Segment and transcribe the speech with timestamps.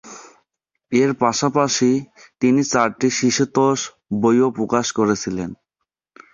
[0.91, 1.91] এর পাশাপাশি
[2.41, 3.79] তিনি চারটি শিশুতোষ
[4.21, 5.49] বইও প্রকাশ করেছিলেন।